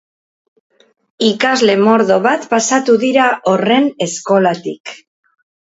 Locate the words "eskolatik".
4.09-4.99